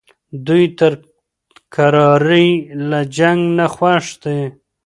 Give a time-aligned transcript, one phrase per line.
[0.47, 0.93] دوی تر
[1.73, 2.47] کرارۍ
[2.89, 4.39] له جنګ نه خوښ دي.